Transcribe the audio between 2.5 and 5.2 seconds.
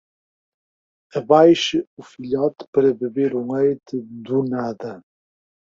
para beber o leite do nada.